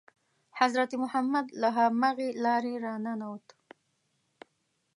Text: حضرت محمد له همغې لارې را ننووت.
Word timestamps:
حضرت 0.59 0.91
محمد 1.03 1.45
له 1.61 1.69
همغې 1.77 2.29
لارې 2.43 2.73
را 2.85 2.95
ننووت. 3.05 3.47